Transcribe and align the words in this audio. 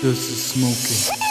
This 0.00 0.30
is 0.30 0.52
smoking. 0.52 1.27